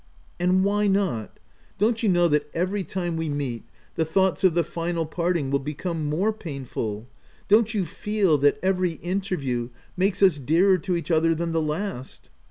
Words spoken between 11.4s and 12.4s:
the last